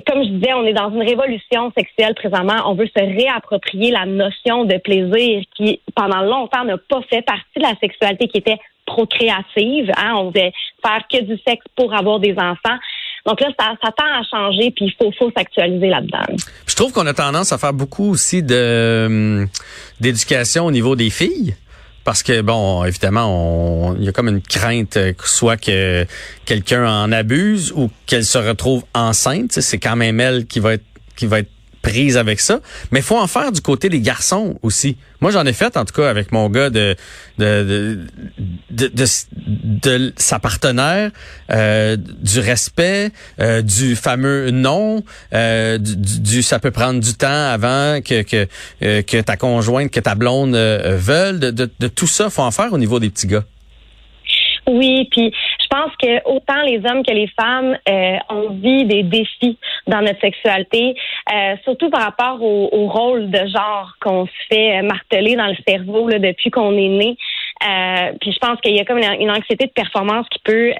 comme 0.06 0.22
je 0.22 0.30
disais, 0.30 0.52
on 0.52 0.64
est 0.64 0.72
dans 0.72 0.90
une 0.90 1.02
révolution 1.02 1.72
sexuelle 1.76 2.14
présentement. 2.14 2.56
On 2.66 2.74
veut 2.74 2.86
se 2.86 3.02
réapproprier 3.02 3.90
la 3.90 4.06
notion 4.06 4.64
de 4.64 4.76
plaisir 4.78 5.42
qui, 5.56 5.80
pendant 5.94 6.22
longtemps, 6.22 6.64
n'a 6.64 6.76
pas 6.76 7.00
fait 7.08 7.22
partie 7.22 7.42
de 7.56 7.62
la 7.62 7.74
sexualité 7.80 8.28
qui 8.28 8.38
était 8.38 8.58
procréative. 8.86 9.90
Hein? 9.96 10.14
On 10.16 10.30
devait 10.30 10.52
faire 10.84 11.02
que 11.10 11.22
du 11.22 11.38
sexe 11.46 11.64
pour 11.76 11.94
avoir 11.94 12.20
des 12.20 12.32
enfants. 12.32 12.78
Donc 13.26 13.40
là, 13.40 13.48
ça, 13.58 13.74
ça 13.82 13.92
tend 13.92 14.04
à 14.04 14.22
changer, 14.30 14.70
puis 14.70 14.86
il 14.86 14.94
faut, 14.98 15.12
faut 15.18 15.30
s'actualiser 15.36 15.88
là-dedans. 15.88 16.36
Je 16.66 16.74
trouve 16.74 16.92
qu'on 16.92 17.06
a 17.06 17.14
tendance 17.14 17.52
à 17.52 17.58
faire 17.58 17.74
beaucoup 17.74 18.10
aussi 18.10 18.42
de 18.42 19.06
hum, 19.06 19.46
d'éducation 20.00 20.66
au 20.66 20.70
niveau 20.70 20.96
des 20.96 21.10
filles. 21.10 21.54
Parce 22.08 22.22
que 22.22 22.40
bon, 22.40 22.86
évidemment, 22.86 23.94
il 23.98 24.04
y 24.04 24.08
a 24.08 24.12
comme 24.12 24.28
une 24.28 24.40
crainte, 24.40 24.96
euh, 24.96 25.12
soit 25.24 25.58
que 25.58 26.06
quelqu'un 26.46 26.90
en 26.90 27.12
abuse 27.12 27.70
ou 27.76 27.90
qu'elle 28.06 28.24
se 28.24 28.38
retrouve 28.38 28.82
enceinte. 28.94 29.52
C'est 29.52 29.76
quand 29.76 29.94
même 29.94 30.18
elle 30.18 30.46
qui 30.46 30.58
va 30.58 30.72
être 30.72 30.86
qui 31.16 31.26
va 31.26 31.40
être 31.40 31.50
prise 31.88 32.16
avec 32.16 32.40
ça. 32.40 32.60
Mais 32.92 33.00
faut 33.00 33.18
en 33.18 33.26
faire 33.26 33.52
du 33.52 33.60
côté 33.60 33.88
des 33.88 34.00
garçons 34.00 34.58
aussi. 34.62 34.96
Moi, 35.20 35.30
j'en 35.30 35.44
ai 35.46 35.52
fait, 35.52 35.76
en 35.76 35.84
tout 35.84 35.94
cas, 35.94 36.08
avec 36.08 36.32
mon 36.32 36.48
gars 36.48 36.70
de 36.70 36.96
de, 37.38 37.98
de, 38.70 38.90
de, 38.94 40.12
sa 40.16 40.38
partenaire, 40.38 41.10
euh, 41.50 41.96
du 41.96 42.40
respect, 42.40 43.10
euh, 43.40 43.62
du 43.62 43.96
fameux 43.96 44.50
non, 44.50 45.02
euh, 45.32 45.78
du, 45.78 46.42
ça 46.42 46.58
peut 46.58 46.70
prendre 46.70 47.00
du 47.00 47.14
temps 47.14 47.50
avant 47.50 48.00
que 48.00 48.22
que, 48.22 48.46
que 48.80 49.20
ta 49.20 49.36
conjointe, 49.36 49.90
que 49.90 50.00
ta 50.00 50.14
blonde 50.14 50.56
veulent. 50.56 51.38
De, 51.38 51.50
de, 51.50 51.70
de 51.78 51.88
tout 51.88 52.06
ça, 52.06 52.30
faut 52.30 52.42
en 52.42 52.50
faire 52.50 52.72
au 52.72 52.78
niveau 52.78 52.98
des 53.00 53.10
petits 53.10 53.26
gars. 53.26 53.44
Oui, 54.68 55.08
puis 55.10 55.32
je 55.70 55.76
pense 55.76 55.92
que 55.96 56.24
autant 56.24 56.62
les 56.62 56.78
hommes 56.78 57.04
que 57.04 57.12
les 57.12 57.28
femmes 57.38 57.76
euh, 57.88 58.16
ont 58.30 58.50
vu 58.50 58.84
des 58.84 59.02
défis 59.02 59.58
dans 59.86 60.00
notre 60.00 60.20
sexualité, 60.20 60.94
euh, 61.32 61.56
surtout 61.64 61.90
par 61.90 62.02
rapport 62.02 62.42
au, 62.42 62.88
rôle 62.88 63.30
de 63.30 63.38
genre 63.46 63.92
qu'on 64.00 64.26
se 64.26 64.32
fait 64.50 64.80
marteler 64.82 65.36
dans 65.36 65.46
le 65.46 65.56
cerveau 65.66 66.08
là, 66.08 66.18
depuis 66.18 66.50
qu'on 66.50 66.72
est 66.72 66.88
né. 66.88 67.16
Euh, 67.68 68.12
puis 68.20 68.32
je 68.32 68.38
pense 68.38 68.60
qu'il 68.60 68.76
y 68.76 68.80
a 68.80 68.84
comme 68.84 68.98
une, 68.98 69.30
anxiété 69.30 69.66
de 69.66 69.72
performance 69.72 70.26
qui 70.30 70.38
peut 70.44 70.72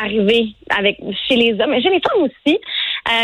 arriver 0.00 0.48
avec 0.76 0.98
chez 1.26 1.36
les 1.36 1.60
hommes, 1.60 1.70
mais 1.70 1.82
chez 1.82 1.90
les 1.90 2.00
femmes 2.00 2.22
aussi. 2.22 2.58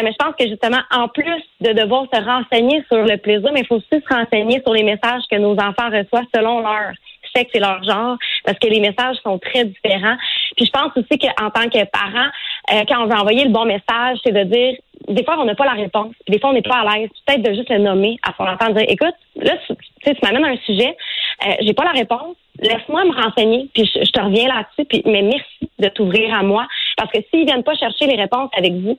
mais 0.02 0.10
je 0.10 0.16
pense 0.16 0.34
que 0.38 0.48
justement, 0.48 0.80
en 0.90 1.08
plus 1.08 1.42
de 1.60 1.72
devoir 1.72 2.06
se 2.12 2.20
renseigner 2.20 2.82
sur 2.90 3.02
le 3.02 3.16
plaisir, 3.18 3.50
mais 3.52 3.60
il 3.60 3.66
faut 3.66 3.76
aussi 3.76 4.02
se 4.02 4.14
renseigner 4.14 4.60
sur 4.62 4.72
les 4.72 4.82
messages 4.82 5.22
que 5.30 5.36
nos 5.36 5.52
enfants 5.52 5.90
reçoivent 5.90 6.26
selon 6.34 6.60
leur 6.60 6.92
sexe 7.36 7.50
et 7.54 7.60
leur 7.60 7.82
genre, 7.82 8.16
parce 8.44 8.58
que 8.58 8.66
les 8.66 8.80
messages 8.80 9.16
sont 9.22 9.38
très 9.38 9.64
différents. 9.64 10.16
Puis 10.56 10.66
je 10.66 10.70
pense 10.70 10.92
aussi 10.96 11.18
qu'en 11.18 11.50
tant 11.50 11.68
que 11.68 11.84
parent, 11.84 12.30
euh, 12.72 12.82
quand 12.88 13.02
on 13.02 13.06
veut 13.06 13.18
envoyer 13.18 13.44
le 13.44 13.50
bon 13.50 13.64
message, 13.64 14.18
c'est 14.24 14.32
de 14.32 14.44
dire 14.44 14.74
des 15.08 15.24
fois, 15.24 15.36
on 15.38 15.44
n'a 15.44 15.54
pas 15.54 15.64
la 15.64 15.72
réponse. 15.72 16.14
Des 16.28 16.40
fois, 16.40 16.50
on 16.50 16.52
n'est 16.52 16.62
pas 16.62 16.80
à 16.80 16.96
l'aise. 16.96 17.10
Peut-être 17.26 17.42
de 17.42 17.54
juste 17.54 17.70
le 17.70 17.78
nommer 17.78 18.18
à 18.22 18.32
son 18.36 18.44
enfant, 18.44 18.68
de 18.72 18.78
dire, 18.78 18.86
écoute, 18.88 19.14
là, 19.36 19.52
tu, 19.66 19.74
tu 20.04 20.16
m'amènes 20.22 20.44
un 20.44 20.56
sujet, 20.64 20.96
euh, 21.46 21.52
j'ai 21.60 21.74
pas 21.74 21.84
la 21.84 21.92
réponse. 21.92 22.36
Laisse-moi 22.58 23.04
me 23.04 23.12
renseigner, 23.12 23.68
puis 23.74 23.88
je, 23.94 24.10
te 24.10 24.20
reviens 24.20 24.48
là-dessus. 24.48 24.86
Puis, 24.88 25.02
mais 25.04 25.22
merci 25.22 25.70
de 25.78 25.88
t'ouvrir 25.88 26.34
à 26.34 26.42
moi, 26.42 26.66
parce 26.96 27.12
que 27.12 27.18
s'ils 27.30 27.44
viennent 27.44 27.62
pas 27.62 27.74
chercher 27.76 28.06
les 28.06 28.16
réponses 28.16 28.50
avec 28.56 28.72
vous, 28.72 28.98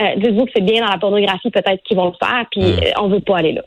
euh, 0.00 0.16
dites-vous 0.16 0.46
que 0.46 0.52
c'est 0.56 0.64
bien 0.64 0.84
dans 0.84 0.90
la 0.90 0.98
pornographie, 0.98 1.50
peut-être 1.50 1.82
qu'ils 1.84 1.96
vont 1.96 2.06
le 2.06 2.26
faire, 2.26 2.46
puis 2.50 2.62
euh, 2.62 2.90
on 2.98 3.08
veut 3.08 3.20
pas 3.20 3.38
aller 3.38 3.52
là. 3.52 3.62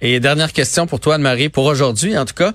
Et 0.00 0.18
dernière 0.20 0.52
question 0.52 0.86
pour 0.86 1.00
toi, 1.00 1.16
Anne-Marie, 1.16 1.50
pour 1.50 1.66
aujourd'hui, 1.66 2.16
en 2.16 2.24
tout 2.24 2.34
cas, 2.34 2.52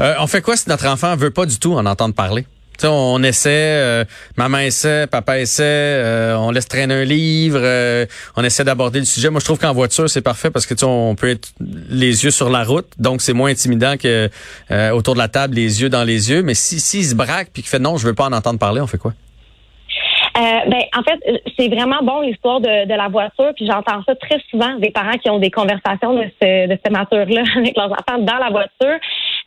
euh, 0.00 0.14
on 0.18 0.26
fait 0.26 0.42
quoi 0.42 0.56
si 0.56 0.68
notre 0.68 0.86
enfant 0.86 1.14
veut 1.16 1.30
pas 1.30 1.46
du 1.46 1.58
tout 1.58 1.74
en 1.74 1.86
entendre 1.86 2.14
parler? 2.14 2.46
on 2.88 3.22
essaie, 3.22 3.50
euh, 3.50 4.04
maman 4.36 4.58
essaie, 4.58 5.06
papa 5.06 5.38
essaie, 5.38 5.62
euh, 5.64 6.36
on 6.36 6.50
laisse 6.50 6.68
traîner 6.68 6.94
un 6.94 7.04
livre, 7.04 7.60
euh, 7.60 8.06
on 8.36 8.44
essaie 8.44 8.64
d'aborder 8.64 9.00
le 9.00 9.04
sujet. 9.04 9.30
Moi, 9.30 9.40
je 9.40 9.44
trouve 9.44 9.58
qu'en 9.58 9.72
voiture, 9.72 10.08
c'est 10.08 10.22
parfait 10.22 10.50
parce 10.50 10.66
que 10.66 10.74
tu 10.74 10.84
on 10.84 11.14
peut 11.14 11.30
être 11.30 11.52
les 11.60 12.24
yeux 12.24 12.30
sur 12.30 12.50
la 12.50 12.64
route, 12.64 12.88
donc 12.98 13.20
c'est 13.20 13.32
moins 13.32 13.50
intimidant 13.50 13.96
que 13.96 14.28
autour 14.92 15.14
de 15.14 15.18
la 15.18 15.28
table, 15.28 15.54
les 15.54 15.82
yeux 15.82 15.88
dans 15.88 16.04
les 16.04 16.30
yeux. 16.30 16.42
Mais 16.42 16.54
si 16.54 16.80
s'il 16.80 17.04
se 17.04 17.14
braque 17.14 17.50
puis 17.52 17.62
qu'il 17.62 17.70
fait 17.70 17.78
non, 17.78 17.96
je 17.96 18.06
veux 18.06 18.14
pas 18.14 18.26
en 18.26 18.32
entendre 18.32 18.58
parler, 18.58 18.80
on 18.80 18.86
fait 18.86 18.98
quoi? 18.98 19.12
ben, 20.34 20.82
en 20.96 21.02
fait, 21.02 21.42
c'est 21.58 21.68
vraiment 21.68 22.02
bon 22.02 22.22
l'histoire 22.22 22.60
de, 22.60 22.86
de, 22.86 22.94
la 22.94 23.08
voiture, 23.08 23.52
puis 23.56 23.66
j'entends 23.66 24.02
ça 24.06 24.14
très 24.14 24.40
souvent 24.50 24.74
des 24.76 24.90
parents 24.90 25.18
qui 25.18 25.28
ont 25.28 25.38
des 25.38 25.50
conversations 25.50 26.14
de, 26.14 26.24
ce, 26.40 26.66
de 26.66 26.78
cette 26.82 26.92
nature-là 26.92 27.42
avec 27.56 27.76
leurs 27.76 27.92
enfants 27.92 28.18
dans 28.18 28.38
la 28.38 28.48
voiture. 28.48 28.98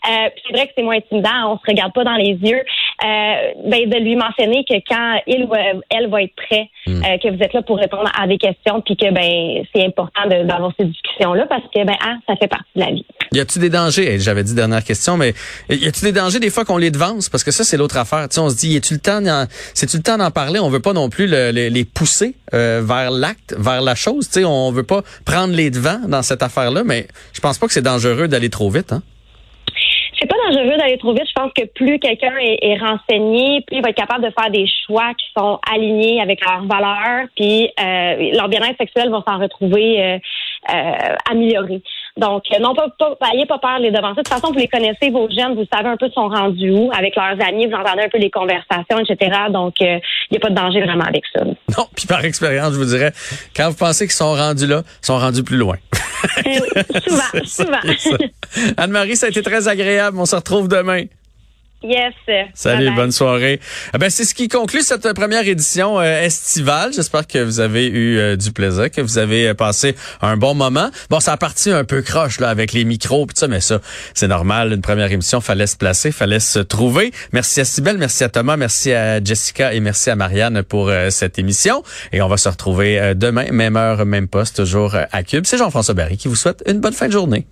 Euh, 0.07 0.29
c'est 0.45 0.53
vrai 0.53 0.67
que 0.67 0.73
c'est 0.77 0.83
moins 0.83 0.97
intimidant, 0.97 1.53
on 1.53 1.57
se 1.57 1.63
regarde 1.67 1.93
pas 1.93 2.03
dans 2.03 2.15
les 2.15 2.37
yeux. 2.41 2.61
Euh, 3.03 3.35
ben, 3.65 3.89
de 3.89 3.97
lui 3.97 4.15
mentionner 4.15 4.63
que 4.69 4.75
quand 4.87 5.19
il 5.27 5.43
ou 5.45 5.53
elle 5.89 6.09
va 6.09 6.23
être 6.23 6.35
prêt, 6.35 6.69
hmm. 6.87 7.03
euh, 7.03 7.17
que 7.17 7.35
vous 7.35 7.43
êtes 7.43 7.53
là 7.53 7.61
pour 7.61 7.77
répondre 7.77 8.09
à 8.17 8.27
des 8.27 8.37
questions, 8.37 8.81
puis 8.81 8.95
que 8.95 9.11
ben 9.11 9.65
c'est 9.73 9.85
important 9.85 10.27
d'avoir 10.27 10.71
ces 10.79 10.85
discussions-là 10.85 11.45
parce 11.47 11.63
que 11.63 11.83
ben 11.83 11.95
ah, 12.01 12.15
ça 12.27 12.35
fait 12.35 12.47
partie 12.47 12.69
de 12.75 12.81
la 12.81 12.91
vie. 12.91 13.05
Y 13.33 13.39
a-tu 13.39 13.59
des 13.59 13.69
dangers? 13.69 14.19
J'avais 14.19 14.43
dit 14.43 14.53
dernière 14.53 14.83
question, 14.83 15.17
mais 15.17 15.33
y 15.69 15.87
a-tu 15.87 16.05
des 16.05 16.11
dangers 16.11 16.39
des 16.39 16.49
fois 16.49 16.65
qu'on 16.65 16.77
les 16.77 16.91
devance? 16.91 17.29
Parce 17.29 17.43
que 17.43 17.51
ça 17.51 17.63
c'est 17.63 17.77
l'autre 17.77 17.97
affaire. 17.97 18.29
Tu 18.29 18.35
sais, 18.35 18.41
on 18.41 18.49
se 18.49 18.57
dit, 18.57 18.73
y 18.73 18.77
a-tu 18.77 18.93
le 18.93 18.99
temps 18.99 19.21
c'est-tu 19.73 19.97
le 19.97 20.03
temps 20.03 20.17
d'en 20.17 20.31
parler? 20.31 20.59
On 20.59 20.69
veut 20.69 20.79
pas 20.81 20.93
non 20.93 21.09
plus 21.09 21.27
les 21.27 21.85
pousser 21.85 22.35
euh, 22.53 22.81
vers 22.83 23.11
l'acte, 23.11 23.55
vers 23.57 23.81
la 23.81 23.95
chose. 23.95 24.27
Tu 24.27 24.41
sais, 24.41 24.45
on 24.45 24.71
veut 24.71 24.83
pas 24.83 25.01
prendre 25.25 25.53
les 25.53 25.71
devants 25.71 26.01
dans 26.07 26.21
cette 26.21 26.43
affaire-là, 26.43 26.83
mais 26.83 27.07
je 27.33 27.39
pense 27.39 27.57
pas 27.57 27.67
que 27.67 27.73
c'est 27.73 27.81
dangereux 27.81 28.27
d'aller 28.27 28.49
trop 28.49 28.69
vite. 28.69 28.93
Hein? 28.93 29.01
C'est 30.23 30.29
pas 30.29 30.37
dangereux 30.47 30.77
d'aller 30.77 30.97
trop 30.97 31.13
vite. 31.13 31.27
Je 31.27 31.33
pense 31.33 31.51
que 31.53 31.65
plus 31.65 31.99
quelqu'un 31.99 32.33
est, 32.39 32.77
renseigné, 32.77 33.61
plus 33.67 33.77
il 33.77 33.83
va 33.83 33.89
être 33.89 33.97
capable 33.97 34.23
de 34.23 34.31
faire 34.31 34.49
des 34.49 34.65
choix 34.85 35.13
qui 35.15 35.25
sont 35.37 35.59
alignés 35.69 36.21
avec 36.21 36.39
leurs 36.45 36.63
valeurs, 36.63 37.27
puis 37.35 37.69
euh, 37.79 38.31
leur 38.33 38.47
bien-être 38.47 38.77
sexuel 38.77 39.09
va 39.09 39.21
s'en 39.27 39.37
retrouver 39.37 40.01
euh, 40.01 40.17
euh, 40.73 41.15
amélioré. 41.29 41.81
Donc, 42.15 42.43
non, 42.59 42.75
pas, 42.75 42.89
pas, 42.99 43.29
ayez 43.33 43.47
pas 43.47 43.57
peur 43.57 43.79
de 43.79 43.83
les 43.83 43.91
devancer. 43.91 44.17
De 44.17 44.21
toute 44.21 44.27
façon, 44.29 44.51
vous 44.51 44.59
les 44.59 44.67
connaissez, 44.67 45.09
vos 45.09 45.27
jeunes, 45.29 45.55
vous 45.55 45.65
savez 45.73 45.89
un 45.89 45.97
peu 45.97 46.09
sont 46.11 46.27
rendus 46.27 46.69
où 46.69 46.91
avec 46.95 47.15
leurs 47.15 47.41
amis, 47.47 47.65
vous 47.65 47.73
entendez 47.73 48.03
un 48.03 48.09
peu 48.09 48.19
les 48.19 48.29
conversations, 48.29 48.99
etc. 48.99 49.31
Donc, 49.49 49.73
il 49.79 49.99
n'y 50.31 50.37
a 50.37 50.39
pas 50.39 50.49
de 50.49 50.55
danger 50.55 50.81
vraiment 50.81 51.05
avec 51.05 51.23
ça. 51.35 51.43
Non, 51.43 51.87
puis 51.95 52.05
par 52.05 52.23
expérience, 52.23 52.73
je 52.73 52.77
vous 52.77 52.85
dirais, 52.85 53.11
quand 53.55 53.69
vous 53.69 53.75
pensez 53.75 54.05
qu'ils 54.05 54.13
sont 54.13 54.33
rendus 54.33 54.67
là, 54.67 54.83
ils 55.01 55.05
sont 55.05 55.17
rendus 55.17 55.43
plus 55.43 55.57
loin. 55.57 55.77
souvent, 57.07 57.43
souvent. 57.97 58.17
Anne-Marie, 58.77 59.15
ça 59.15 59.25
a 59.25 59.29
été 59.29 59.41
très 59.41 59.67
agréable. 59.67 60.17
On 60.19 60.25
se 60.25 60.35
retrouve 60.35 60.67
demain. 60.67 61.05
Yes. 61.83 62.13
Salut, 62.53 62.91
bonne 62.95 63.11
soirée. 63.11 63.59
Eh 63.93 63.97
ben, 63.97 64.09
c'est 64.09 64.23
ce 64.23 64.33
qui 64.33 64.47
conclut 64.47 64.83
cette 64.83 65.11
première 65.13 65.45
édition 65.45 65.99
euh, 65.99 66.21
estivale. 66.21 66.93
J'espère 66.93 67.27
que 67.27 67.39
vous 67.39 67.59
avez 67.59 67.87
eu 67.87 68.17
euh, 68.17 68.37
du 68.37 68.53
plaisir, 68.53 68.89
que 68.89 69.01
vous 69.01 69.17
avez 69.17 69.49
euh, 69.49 69.53
passé 69.53 69.93
un 70.21 70.37
bon 70.37 70.55
moment. 70.55 70.89
Bon, 71.09 71.19
ça 71.19 71.33
a 71.33 71.37
parti 71.37 71.71
un 71.71 71.83
peu 71.83 72.01
croche 72.01 72.39
là 72.39 72.47
avec 72.47 72.71
les 72.71 72.85
micros 72.85 73.25
pis 73.25 73.35
ça, 73.35 73.49
mais 73.49 73.59
ça, 73.59 73.81
c'est 74.13 74.29
normal. 74.29 74.71
Une 74.71 74.81
première 74.81 75.11
émission, 75.11 75.41
fallait 75.41 75.67
se 75.67 75.75
placer, 75.75 76.13
fallait 76.13 76.39
se 76.39 76.59
trouver. 76.59 77.11
Merci 77.33 77.59
à 77.59 77.65
Sybelle, 77.65 77.97
merci 77.97 78.23
à 78.23 78.29
Thomas, 78.29 78.55
merci 78.55 78.93
à 78.93 79.21
Jessica 79.21 79.73
et 79.73 79.81
merci 79.81 80.09
à 80.09 80.15
Marianne 80.15 80.63
pour 80.63 80.89
cette 81.09 81.37
émission. 81.37 81.83
Et 82.13 82.21
on 82.21 82.29
va 82.29 82.37
se 82.37 82.47
retrouver 82.47 83.13
demain, 83.15 83.51
même 83.51 83.75
heure, 83.75 84.05
même 84.05 84.29
poste, 84.29 84.55
toujours 84.55 84.95
à 85.11 85.23
Cube. 85.23 85.45
C'est 85.45 85.57
Jean-François 85.57 85.95
Barry 85.95 86.15
qui 86.15 86.29
vous 86.29 86.35
souhaite 86.35 86.63
une 86.65 86.79
bonne 86.79 86.93
fin 86.93 87.07
de 87.07 87.13
journée. 87.13 87.45